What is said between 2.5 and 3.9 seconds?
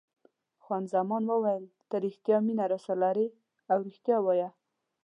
راسره لرې او